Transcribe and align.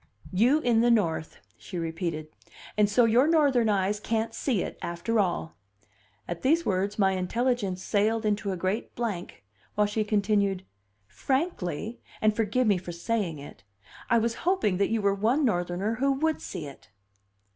"You 0.33 0.61
in 0.61 0.81
the 0.81 0.89
North!" 0.89 1.37
she 1.59 1.77
repeated. 1.77 2.29
"And 2.75 2.89
so 2.89 3.05
your 3.05 3.27
Northern 3.27 3.69
eyes 3.69 3.99
can't 3.99 4.33
see 4.33 4.63
it, 4.63 4.79
after 4.81 5.19
all!" 5.19 5.53
At 6.27 6.41
these 6.41 6.65
words 6.65 6.97
my 6.97 7.11
intelligence 7.11 7.83
sailed 7.83 8.25
into 8.25 8.51
a 8.51 8.57
great 8.57 8.95
blank, 8.95 9.43
while 9.75 9.85
she 9.85 10.03
continued: 10.03 10.65
"Frankly 11.05 11.99
and 12.19 12.35
forgive 12.35 12.65
me 12.65 12.79
for 12.79 12.91
saying 12.91 13.37
it 13.37 13.63
I 14.09 14.17
was 14.17 14.37
hoping 14.41 14.77
that 14.77 14.89
you 14.89 15.03
were 15.03 15.13
one 15.13 15.45
Northerner 15.45 15.93
who 15.97 16.13
would 16.13 16.41
see 16.41 16.65
it." 16.65 16.89